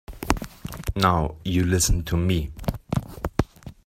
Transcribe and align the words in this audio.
Now 0.95 1.35
you 1.45 1.63
listen 1.63 2.01
to 2.05 2.17
me. 2.17 2.49